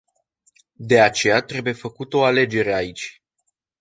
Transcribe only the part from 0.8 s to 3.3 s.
aceea trebuie făcută o alegere aici.